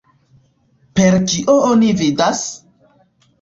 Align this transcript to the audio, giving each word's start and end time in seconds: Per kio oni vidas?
Per 0.99 1.17
kio 1.33 1.55
oni 1.67 1.91
vidas? 2.01 2.41